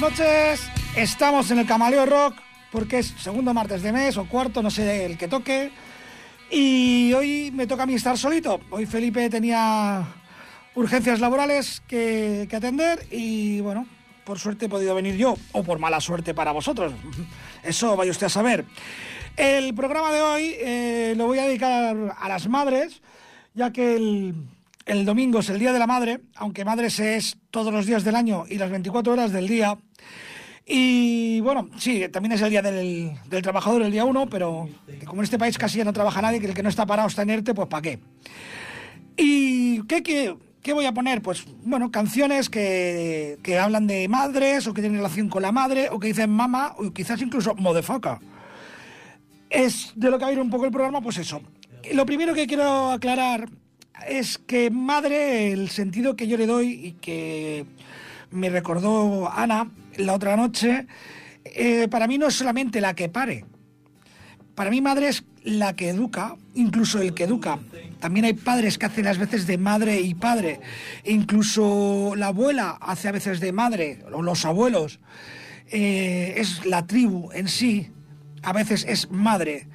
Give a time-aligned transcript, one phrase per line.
[0.00, 0.66] noches.
[0.96, 2.34] Estamos en el Camaleo Rock
[2.72, 5.70] porque es segundo martes de mes o cuarto, no sé el que toque.
[6.50, 8.60] Y hoy me toca a mí estar solito.
[8.70, 10.06] Hoy Felipe tenía
[10.74, 13.86] urgencias laborales que, atender y bueno,
[14.24, 16.94] por suerte he podido venir yo o por mala suerte para vosotros.
[17.62, 18.64] Eso vaya usted a saber.
[19.36, 23.02] El programa de hoy eh, lo voy a dedicar a las madres,
[23.54, 24.34] ya que el,
[24.86, 28.16] el domingo es el Día de la Madre, aunque madres es todos los días del
[28.16, 29.78] año y las 24 horas del día.
[30.66, 33.12] Y bueno, sí, también es el día del,
[33.42, 34.68] trabajador, el día 1, pero
[35.06, 37.08] como en este país casi ya no trabaja nadie, que el que no está parado
[37.08, 37.98] está inerte, pues ¿para qué?
[39.16, 41.22] ¿Y qué, qué, voy a poner?
[41.22, 45.88] Pues bueno, canciones que, que, hablan de madres o que tienen relación con la madre
[45.90, 48.20] o que dicen mamá o quizás incluso modefoca.
[49.50, 51.42] Es de lo que va a un poco el programa, pues eso.
[51.92, 53.48] Lo primero que quiero aclarar
[54.06, 57.66] es que madre, el sentido que yo le doy y que
[58.30, 60.86] me recordó Ana, la otra noche,
[61.44, 63.44] eh, para mí no es solamente la que pare.
[64.54, 67.58] Para mí madre es la que educa, incluso el que educa.
[67.98, 70.60] También hay padres que hacen las veces de madre y padre.
[71.04, 75.00] incluso la abuela hace a veces de madre, o los abuelos.
[75.70, 77.90] Eh, es la tribu en sí,
[78.42, 79.68] a veces es madre.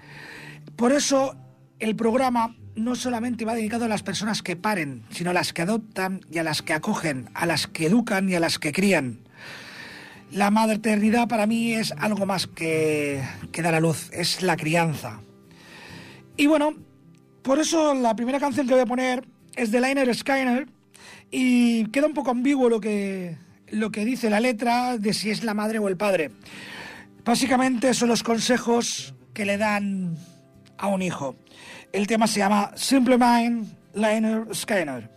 [0.76, 1.36] Por eso
[1.80, 5.62] el programa no solamente va dedicado a las personas que paren, sino a las que
[5.62, 9.20] adoptan y a las que acogen, a las que educan y a las que crían.
[10.32, 15.22] La maternidad para mí es algo más que, que dar a luz, es la crianza.
[16.36, 16.76] Y bueno,
[17.42, 20.68] por eso la primera canción que voy a poner es de Liner Skyner
[21.32, 23.38] y queda un poco ambiguo lo que,
[23.70, 26.32] lo que dice la letra de si es la madre o el padre.
[27.24, 30.18] Básicamente son los consejos que le dan
[30.78, 31.36] a un hijo.
[31.96, 35.15] El tema se llama Simple Mind Liner Skyner.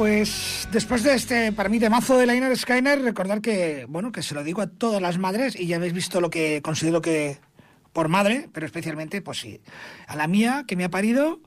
[0.00, 4.34] Pues después de este, para mí, temazo de Liner Skyner, recordar que, bueno, que se
[4.34, 7.36] lo digo a todas las madres y ya habéis visto lo que considero que
[7.92, 9.60] por madre, pero especialmente, pues sí,
[10.06, 11.40] a la mía que me ha parido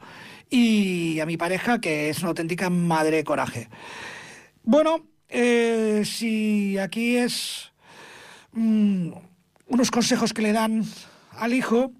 [0.51, 3.69] y a mi pareja que es una auténtica madre coraje.
[4.61, 7.71] Bueno, eh, si aquí es
[8.51, 9.13] mm,
[9.65, 10.83] unos consejos que le dan
[11.31, 11.91] al hijo,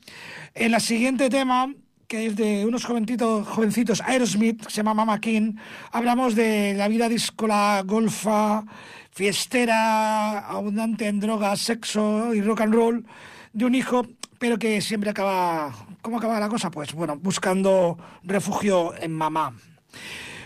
[0.54, 1.74] en la siguiente tema
[2.08, 5.56] que es de unos jovencitos, jovencitos Aerosmith, se llama Mama King.
[5.92, 8.64] Hablamos de la vida discola, golfa,
[9.12, 13.06] fiestera, abundante en drogas, sexo y rock and roll
[13.54, 14.06] de un hijo,
[14.40, 15.74] pero que siempre acaba...
[16.02, 16.70] ¿Cómo acaba la cosa?
[16.70, 19.54] Pues bueno, buscando refugio en mamá.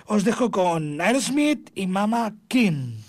[0.06, 3.07] Os dejo con Aerosmith y Mama King.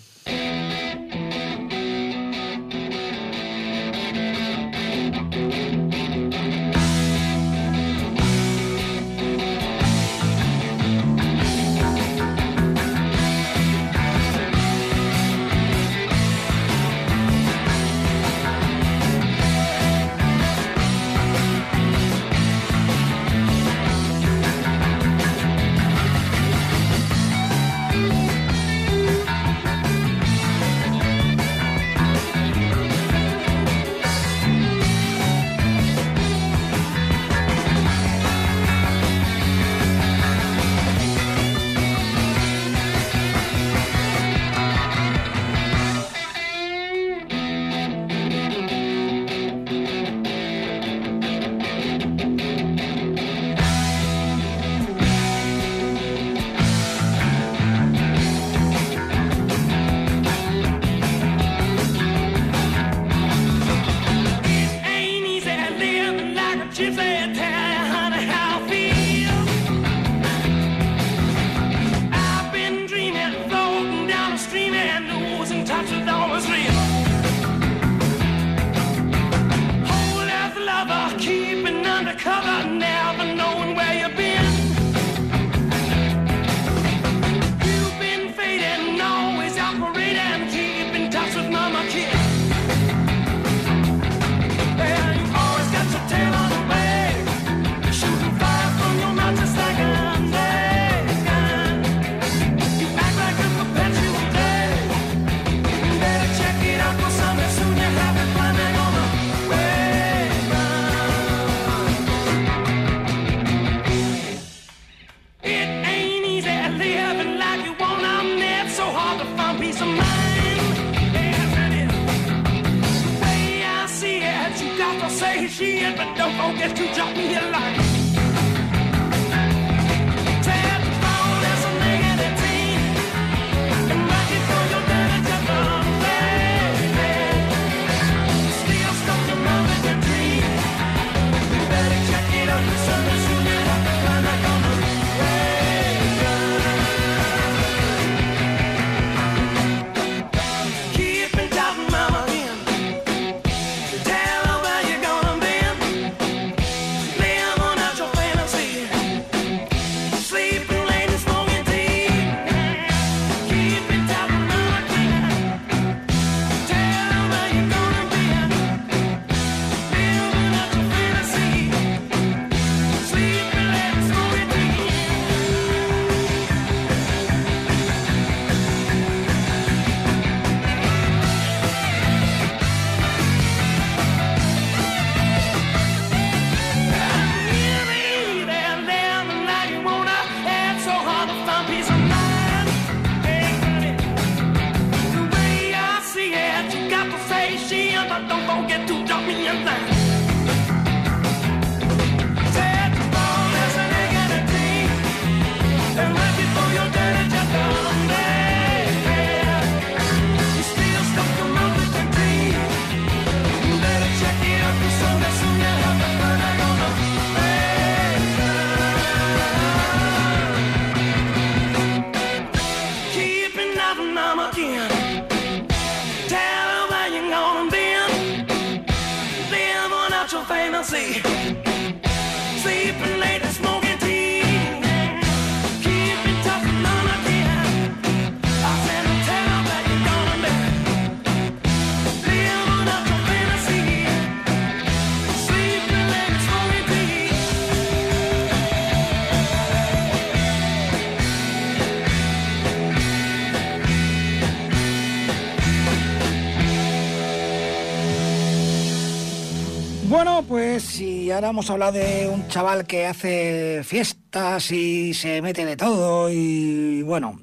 [261.39, 267.01] Ahora hemos hablado de un chaval que hace fiestas y se mete de todo y
[267.03, 267.39] bueno,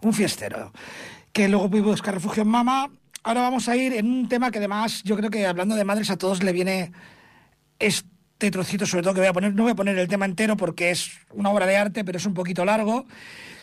[0.00, 0.72] un fiestero
[1.34, 2.90] que luego pudo buscar refugio en Mama.
[3.24, 6.08] Ahora vamos a ir en un tema que además yo creo que hablando de madres
[6.08, 6.92] a todos le viene
[7.78, 9.54] este trocito sobre todo que voy a poner.
[9.54, 12.24] No voy a poner el tema entero porque es una obra de arte, pero es
[12.24, 13.04] un poquito largo,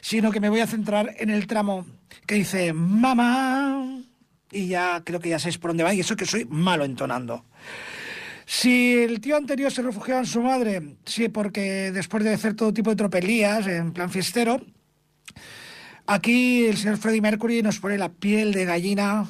[0.01, 1.87] sino que me voy a centrar en el tramo
[2.27, 4.03] que dice Mamá
[4.51, 7.43] y ya creo que ya sabéis por dónde va y eso que soy malo entonando.
[8.55, 12.71] Si el tío anterior se refugiaba en su madre, sí, porque después de hacer todo
[12.71, 14.61] tipo de tropelías en plan fiestero,
[16.05, 19.25] aquí el señor Freddie Mercury nos pone la piel de gallina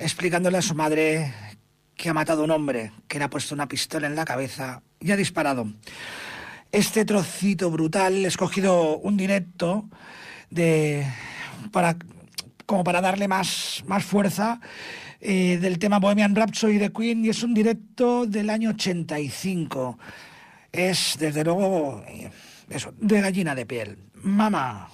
[0.00, 1.32] explicándole a su madre
[1.94, 4.82] que ha matado a un hombre, que le ha puesto una pistola en la cabeza
[4.98, 5.72] y ha disparado.
[6.72, 9.88] Este trocito brutal, he escogido un directo
[10.50, 11.06] de,
[11.70, 11.96] para,
[12.66, 14.60] como para darle más, más fuerza
[15.26, 19.98] eh, del tema Bohemian Rhapsody de Queen y es un directo del año 85.
[20.70, 22.30] Es, desde luego, eh,
[22.68, 23.96] eso, de gallina de piel.
[24.22, 24.90] Mamá.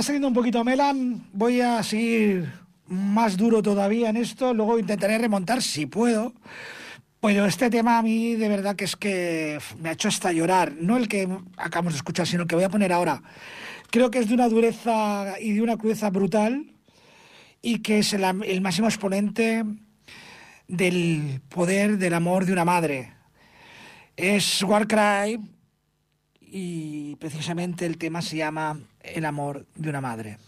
[0.00, 2.50] Está saliendo un poquito Melan, voy a seguir
[2.86, 6.32] más duro todavía en esto, luego intentaré remontar si puedo.
[7.20, 10.72] Pero este tema a mí de verdad que es que me ha hecho hasta llorar,
[10.72, 11.28] no el que
[11.58, 13.22] acabamos de escuchar, sino que voy a poner ahora.
[13.90, 16.72] Creo que es de una dureza y de una crudeza brutal
[17.60, 19.66] y que es el, el máximo exponente
[20.66, 23.12] del poder del amor de una madre.
[24.16, 25.38] Es Warcry
[26.50, 30.38] y precisamente el tema se llama El amor de una madre.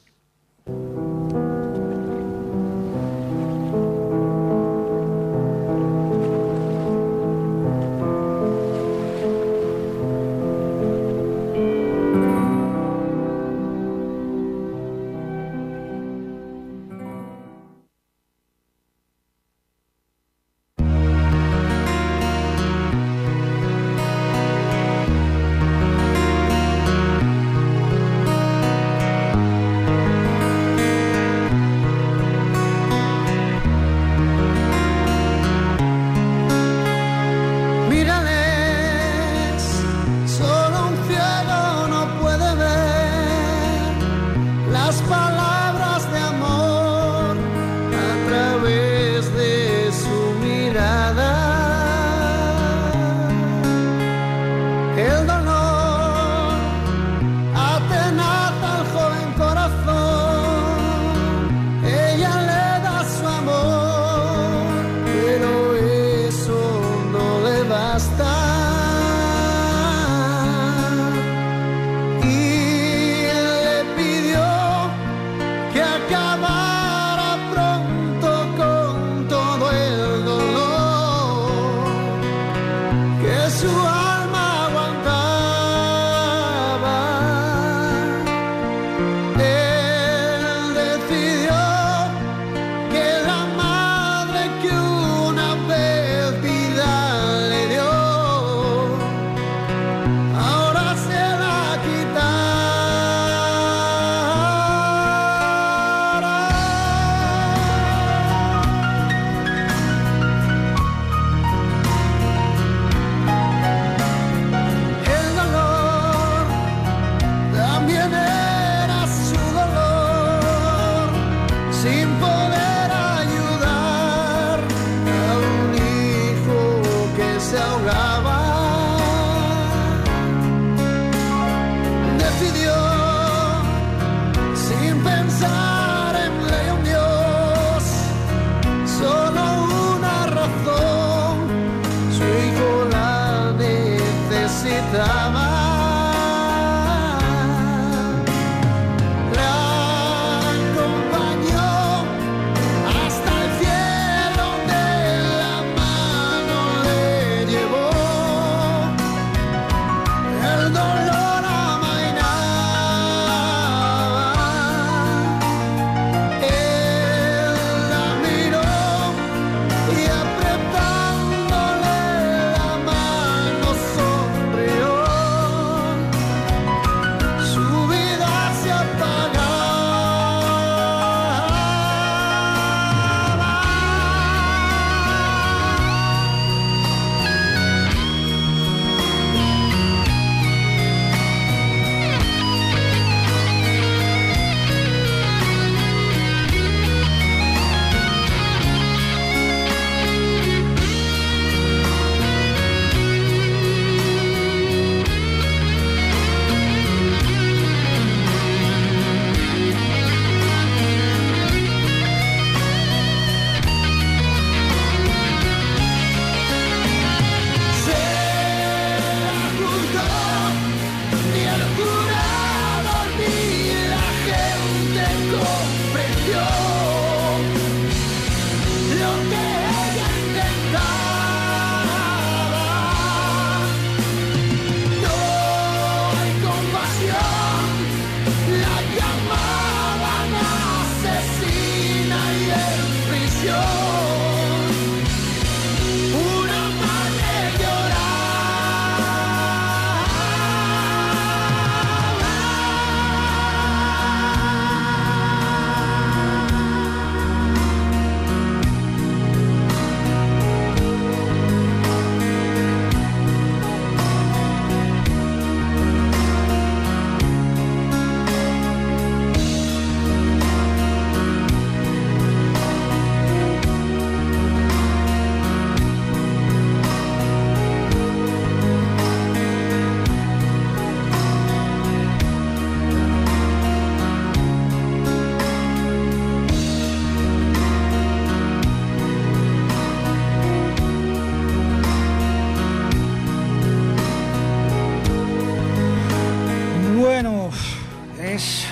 [298.33, 298.64] Es...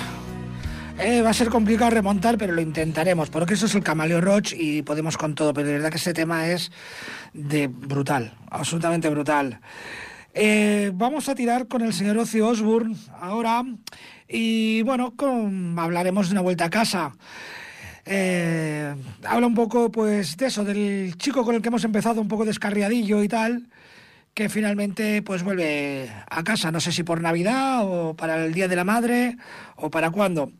[0.99, 4.53] Eh, va a ser complicado remontar, pero lo intentaremos, porque eso es el Camaleo Roach
[4.53, 6.71] y podemos con todo, pero de verdad que ese tema es
[7.33, 9.59] de brutal, absolutamente brutal.
[10.33, 13.63] Eh, vamos a tirar con el señor Ozzy Osbourne ahora
[14.27, 15.13] y bueno,
[15.77, 17.13] hablaremos de una vuelta a casa.
[18.05, 18.93] Eh,
[19.25, 22.45] habla un poco pues de eso, del chico con el que hemos empezado un poco
[22.45, 23.67] descarriadillo y tal,
[24.33, 28.67] que finalmente pues vuelve a casa, no sé si por Navidad o para el Día
[28.67, 29.37] de la Madre
[29.75, 30.51] o para cuándo.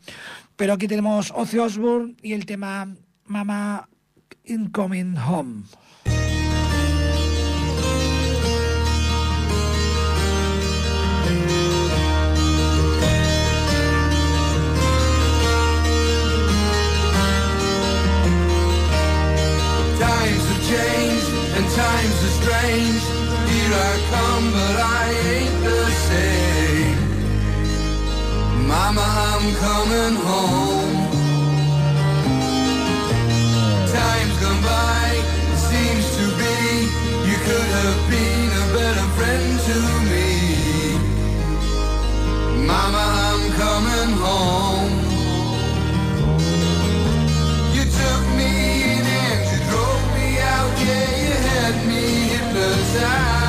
[0.56, 2.94] Pero aquí tenemos Ozzy Osbourne y el tema
[3.26, 3.88] Mama
[4.44, 5.64] Incoming Home.
[19.98, 23.21] Times have changed and times are strange.
[23.72, 26.98] Here I come, but I ain't the same.
[28.68, 30.94] Mama, I'm coming home.
[33.96, 36.56] Time's gone by, it seems to be.
[37.28, 39.76] You could have been a better friend to
[40.10, 40.30] me.
[42.66, 44.94] Mama, I'm coming home.
[47.76, 48.52] You took me
[48.92, 53.41] in and you drove me out, yeah, you had me hypnotized,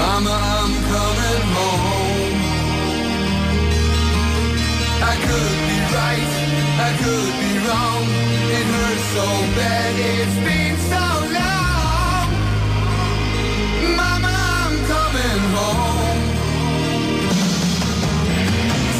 [0.00, 2.36] Mama, I'm coming home.
[5.12, 6.32] I could be right,
[6.88, 8.04] I could be wrong.
[8.58, 9.26] It hurts so
[9.58, 11.04] bad, it's been so
[11.38, 12.28] long.
[14.00, 16.20] Mama, I'm coming home.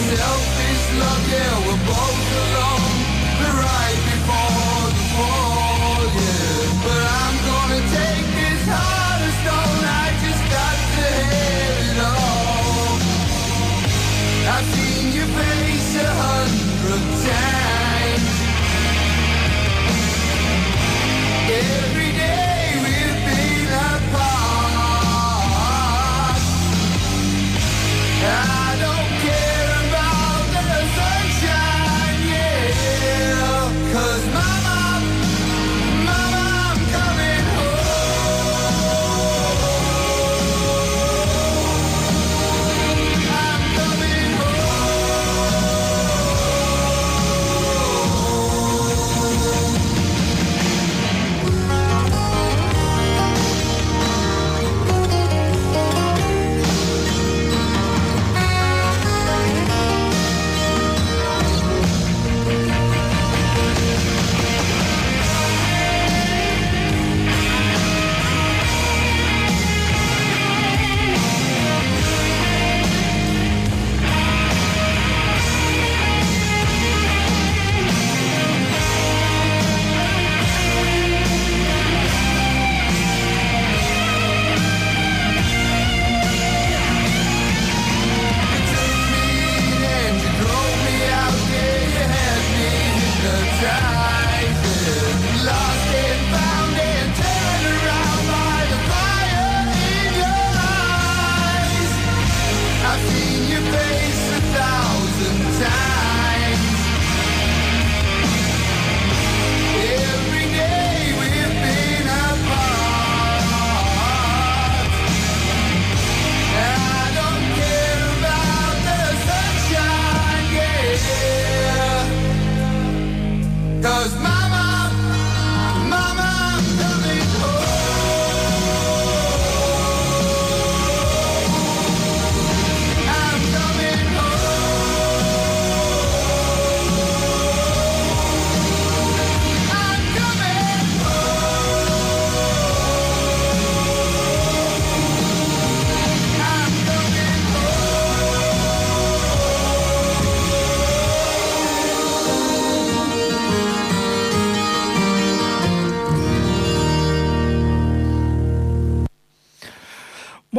[0.08, 1.49] Selfish love, yeah,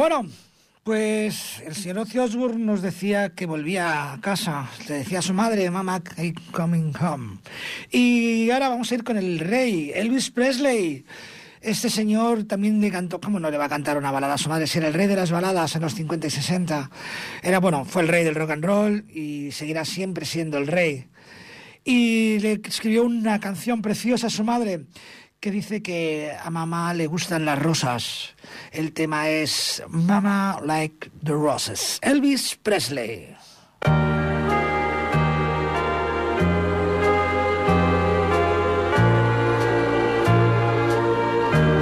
[0.02, 0.26] Bueno,
[0.82, 4.68] pues el señor Ozzy Osbourne nos decía que volvía a casa.
[4.88, 7.38] Le decía a su madre, Mama, I'm coming home.
[7.88, 11.04] Y ahora vamos a ir con el rey, Elvis Presley.
[11.60, 14.48] Este señor también le cantó, ¿cómo no le va a cantar una balada a su
[14.48, 14.66] madre?
[14.66, 16.90] Si era el rey de las baladas en los 50 y 60.
[17.40, 21.06] Era, bueno, fue el rey del rock and roll y seguirá siempre siendo el rey.
[21.84, 24.84] Y le escribió una canción preciosa a su madre
[25.42, 28.36] que dice que a mamá le gustan las rosas.
[28.70, 31.98] El tema es Mama Like the Roses.
[32.00, 33.36] Elvis Presley.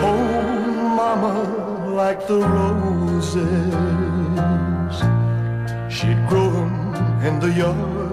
[0.02, 0.22] Oh,
[0.96, 1.44] mama,
[1.94, 3.36] like the roses,
[5.94, 6.64] she'd grow
[7.22, 8.09] in the yard.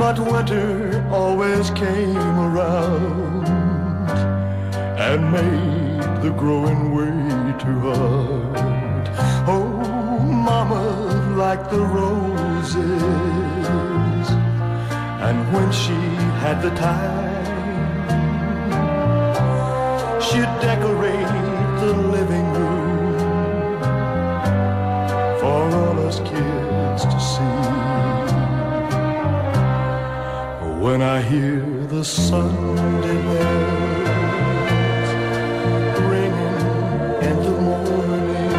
[0.00, 3.46] But winter always came around
[4.98, 9.10] and made the growing way too hard.
[9.46, 10.84] Oh, mama,
[11.36, 13.02] like the roses,
[15.26, 15.98] and when she
[16.40, 17.44] had the time.
[20.22, 21.32] She'd decorate
[21.82, 22.59] the living room
[30.90, 33.90] When I hear the Sunday bells
[36.10, 36.62] ringing
[37.28, 38.54] in the morning,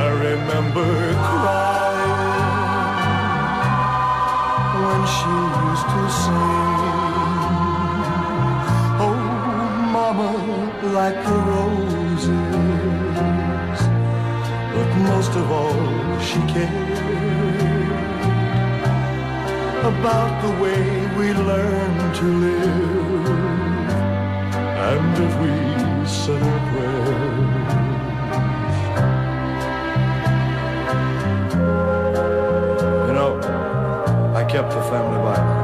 [0.00, 0.90] I remember
[1.28, 2.22] crying
[4.84, 5.34] when she
[5.66, 6.78] used to sing.
[9.06, 9.18] Oh,
[9.96, 10.30] mama,
[10.98, 12.24] like the roses.
[14.72, 17.03] But most of all, she cared
[20.04, 20.84] about the way
[21.16, 23.26] we learn to live.
[24.90, 25.54] And if we
[26.06, 27.08] said a prayer.
[33.06, 33.40] You know,
[34.36, 35.56] I kept the family Bible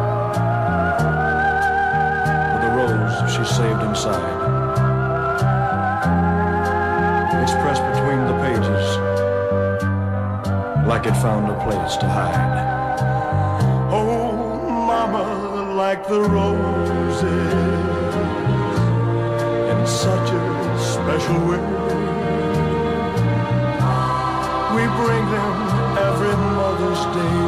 [2.53, 4.41] with the rose she saved inside.
[7.43, 8.87] It's pressed between the pages
[10.89, 12.80] like it found a place to hide.
[15.87, 17.53] Like the roses
[19.73, 20.45] in such a
[20.93, 21.65] special way.
[24.77, 25.57] We bring them
[26.09, 27.41] every Mother's Day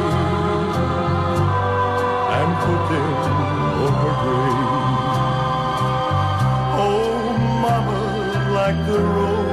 [2.37, 3.13] and put them
[3.83, 4.71] on her grave.
[6.85, 7.13] Oh,
[7.65, 7.99] mama,
[8.57, 9.52] like the roses.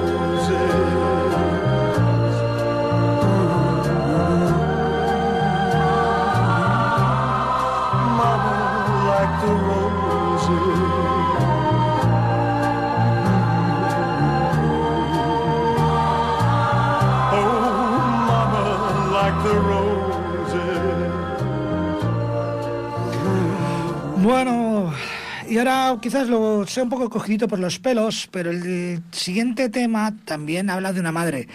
[25.60, 30.70] Ahora quizás lo sea un poco cogidito por los pelos, pero el siguiente tema también
[30.70, 31.48] habla de una madre.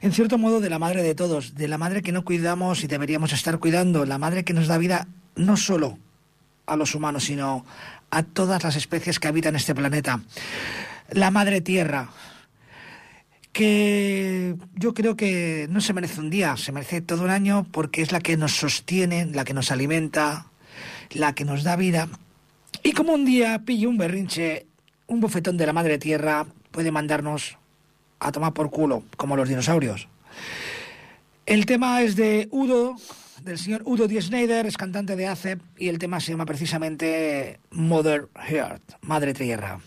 [0.00, 2.86] En cierto modo, de la madre de todos, de la madre que no cuidamos y
[2.86, 5.98] deberíamos estar cuidando, la madre que nos da vida no solo
[6.66, 7.64] a los humanos, sino
[8.10, 10.20] a todas las especies que habitan este planeta.
[11.10, 12.08] La madre tierra,
[13.52, 18.02] que yo creo que no se merece un día, se merece todo un año porque
[18.02, 20.46] es la que nos sostiene, la que nos alimenta,
[21.10, 22.08] la que nos da vida.
[22.82, 24.66] Y como un día pille un berrinche,
[25.06, 27.58] un bofetón de la madre tierra puede mandarnos
[28.18, 30.08] a tomar por culo, como los dinosaurios.
[31.46, 32.96] El tema es de Udo,
[33.42, 34.20] del señor Udo D.
[34.20, 39.80] Schneider, es cantante de ACEP, y el tema se llama precisamente Mother Earth, Madre Tierra.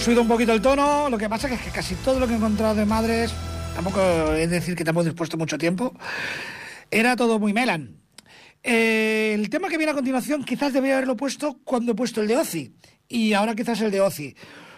[0.00, 1.10] Hemos subido un poquito el tono.
[1.10, 3.34] Lo que pasa es que casi todo lo que he encontrado de madres,
[3.74, 5.94] tampoco es decir que te hemos dispuesto mucho tiempo,
[6.90, 7.96] era todo muy melan.
[8.62, 12.28] Eh, el tema que viene a continuación quizás debería haberlo puesto cuando he puesto el
[12.28, 12.72] de Ozzy.
[13.08, 14.34] Y ahora quizás el de Ozzy.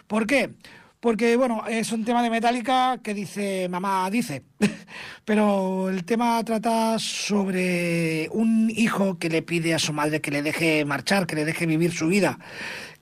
[0.09, 0.55] ¿Por qué?
[0.99, 4.43] Porque, bueno, es un tema de Metallica que dice, mamá dice.
[5.25, 10.43] Pero el tema trata sobre un hijo que le pide a su madre que le
[10.43, 12.41] deje marchar, que le deje vivir su vida.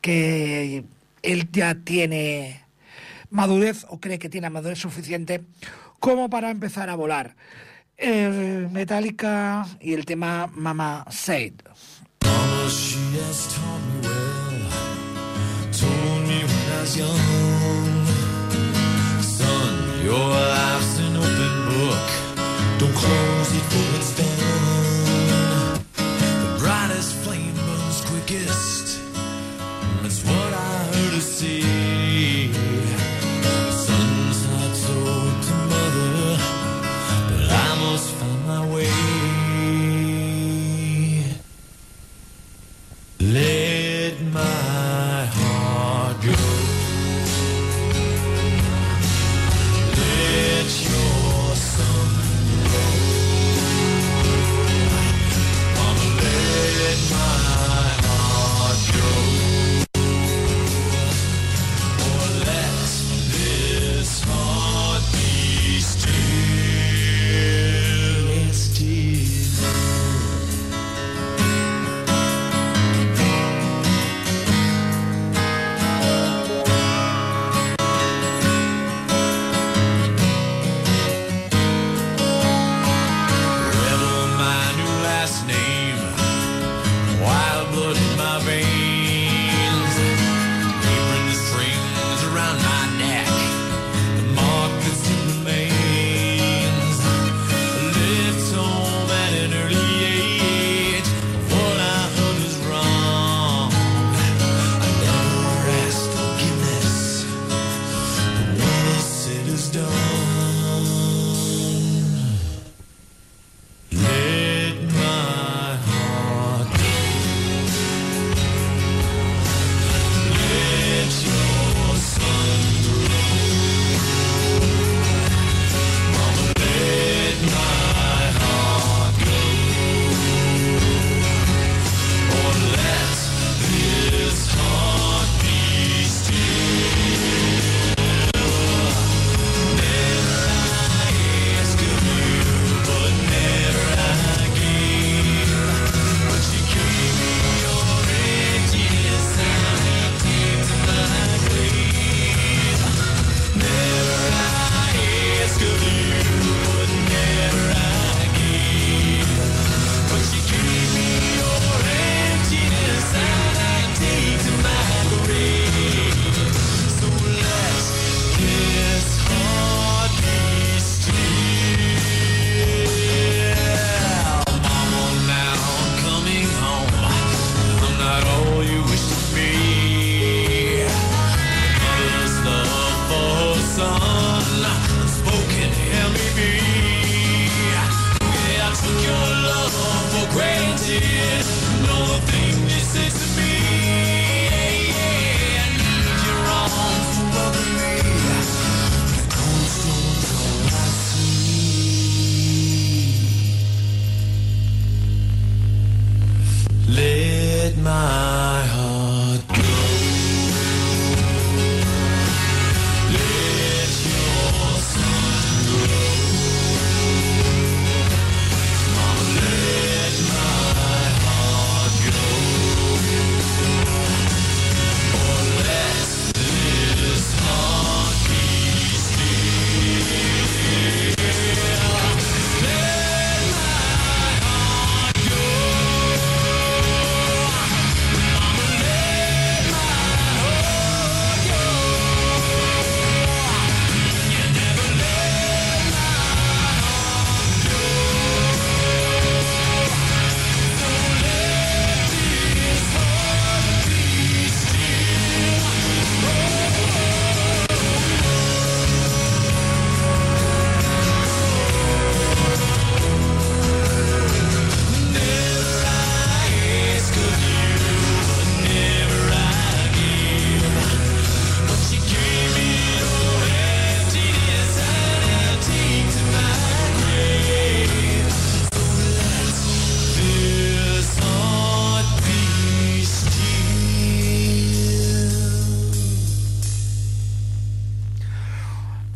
[0.03, 0.85] Que
[1.23, 2.64] él ya tiene
[3.31, 5.43] madurez o cree que tiene madurez suficiente
[5.99, 7.37] como para empezar a volar.
[7.99, 11.53] Metallica y el tema Mama Said.
[30.03, 30.50] It's what
[31.41, 31.89] see.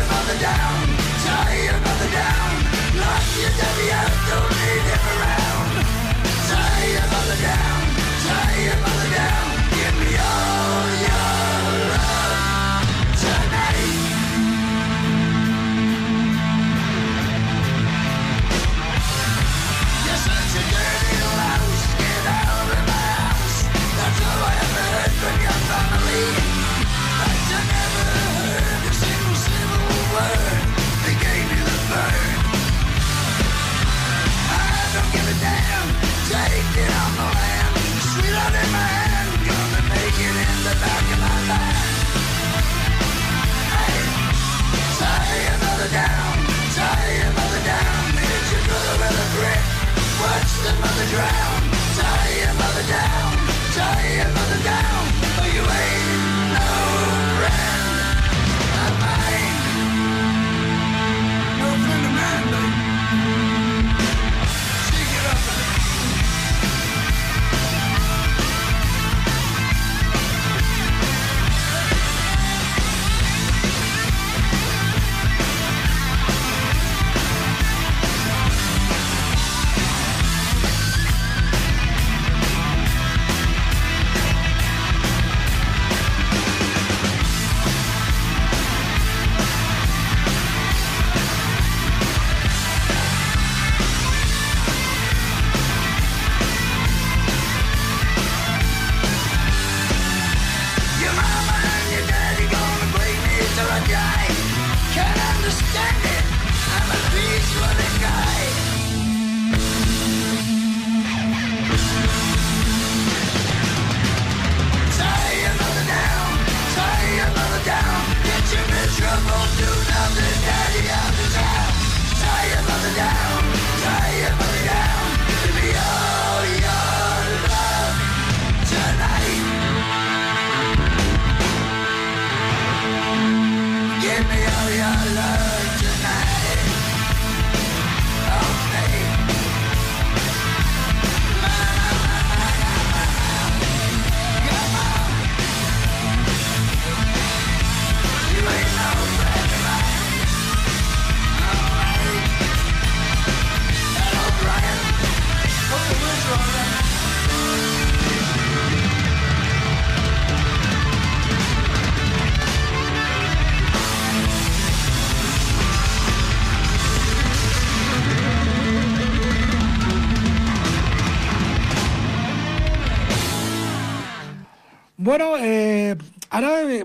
[0.09, 0.79] Mother down,
[1.25, 2.51] tie your mother down.
[3.01, 5.46] Lock your out, don't need him around.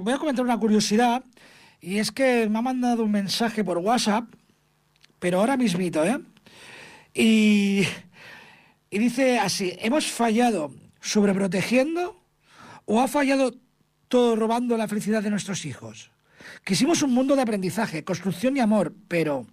[0.01, 1.23] Voy a comentar una curiosidad
[1.79, 4.25] y es que me ha mandado un mensaje por WhatsApp,
[5.19, 6.19] pero ahora mismito, ¿eh?
[7.13, 7.83] Y,
[8.89, 12.21] y dice así, ¿hemos fallado sobreprotegiendo
[12.85, 13.53] o ha fallado
[14.07, 16.11] todo robando la felicidad de nuestros hijos?
[16.63, 19.45] Quisimos un mundo de aprendizaje, construcción y amor, pero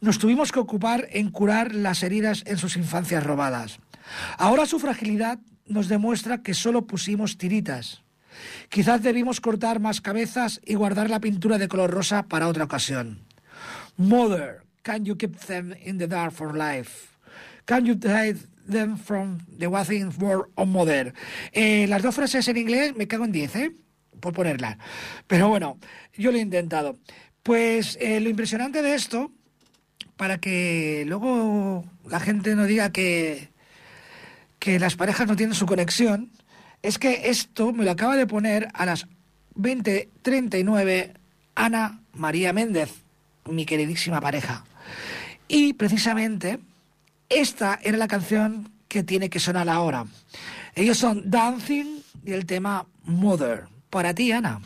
[0.00, 3.78] nos tuvimos que ocupar en curar las heridas en sus infancias robadas.
[4.38, 8.02] Ahora su fragilidad nos demuestra que solo pusimos tiritas.
[8.68, 13.20] Quizás debimos cortar más cabezas y guardar la pintura de color rosa para otra ocasión.
[13.96, 17.16] Mother, can you keep them in the dark for life?
[17.64, 21.14] Can you hide them from the waiting world of mother?
[21.52, 23.72] Eh, las dos frases en inglés me cago en 10, ¿eh?
[24.20, 24.78] Por ponerlas.
[25.26, 25.78] Pero bueno,
[26.16, 26.98] yo lo he intentado.
[27.42, 29.32] Pues eh, lo impresionante de esto,
[30.16, 33.50] para que luego la gente no diga que,
[34.58, 36.30] que las parejas no tienen su conexión,
[36.86, 39.08] es que esto me lo acaba de poner a las
[39.56, 41.14] 20.39
[41.56, 43.02] Ana María Méndez,
[43.50, 44.64] mi queridísima pareja.
[45.48, 46.60] Y precisamente
[47.28, 50.06] esta era la canción que tiene que sonar ahora.
[50.76, 53.64] Ellos son Dancing y el tema Mother.
[53.90, 54.60] Para ti, Ana.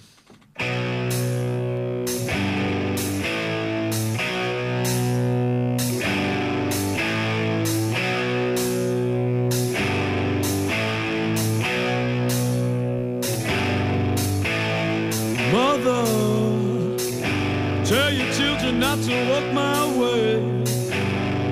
[18.81, 20.65] Not to walk my way.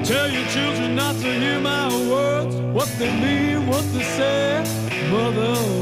[0.03, 4.65] Tell your children not to hear my words, what they mean, what they say.
[5.11, 5.78] Mother,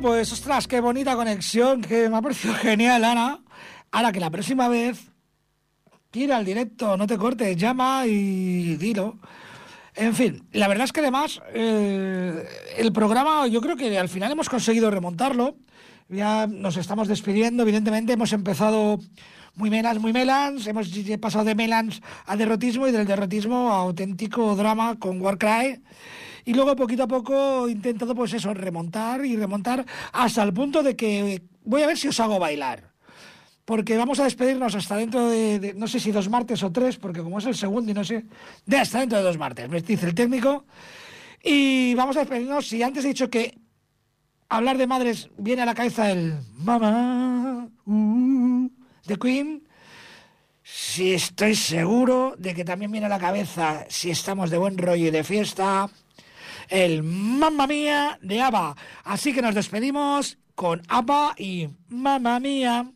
[0.00, 3.40] Pues ostras, qué bonita conexión, que me ha parecido genial, Ana.
[3.90, 5.10] Ahora que la próxima vez
[6.10, 9.18] tira al directo, no te cortes, llama y dilo.
[9.96, 12.46] En fin, la verdad es que además eh,
[12.76, 15.56] el programa yo creo que al final hemos conseguido remontarlo.
[16.08, 19.00] Ya nos estamos despidiendo, evidentemente hemos empezado
[19.56, 20.90] muy melans, muy melans, hemos
[21.20, 25.82] pasado de melans a derrotismo y del derrotismo a auténtico drama con Warcry.
[26.44, 30.96] Y luego poquito a poco intentado pues eso, remontar y remontar hasta el punto de
[30.96, 32.92] que voy a ver si os hago bailar.
[33.64, 37.22] Porque vamos a despedirnos hasta dentro de, no sé si dos martes o tres, porque
[37.22, 38.24] como es el segundo y no sé,
[38.64, 40.64] de hasta dentro de dos martes, me dice el técnico.
[41.42, 43.58] Y vamos a despedirnos, si antes he dicho que
[44.48, 49.68] hablar de madres viene a la cabeza el mamá de Queen,
[50.62, 55.06] si estoy seguro de que también viene a la cabeza, si estamos de buen rollo
[55.06, 55.88] y de fiesta,
[56.68, 58.76] el Mamma Mía de ABBA.
[59.04, 62.90] Así que nos despedimos con ABBA y Mamma Mía.